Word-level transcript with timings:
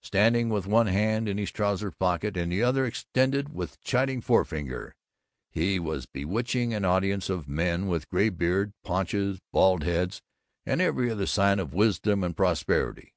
Standing 0.00 0.48
with 0.48 0.66
one 0.66 0.86
hand 0.86 1.28
in 1.28 1.36
his 1.36 1.50
trousers 1.50 1.92
pocket 2.00 2.38
and 2.38 2.50
the 2.50 2.62
other 2.62 2.86
extended 2.86 3.52
with 3.52 3.78
chiding 3.82 4.22
forefinger, 4.22 4.94
he 5.50 5.78
was 5.78 6.06
bewitching 6.06 6.72
an 6.72 6.86
audience 6.86 7.28
of 7.28 7.50
men 7.50 7.86
with 7.86 8.08
gray 8.08 8.30
beards, 8.30 8.72
paunches, 8.82 9.40
bald 9.52 9.82
heads, 9.84 10.22
and 10.64 10.80
every 10.80 11.10
other 11.10 11.26
sign 11.26 11.58
of 11.58 11.74
wisdom 11.74 12.24
and 12.24 12.34
prosperity. 12.34 13.12